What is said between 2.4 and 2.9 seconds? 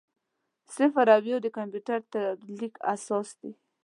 لیک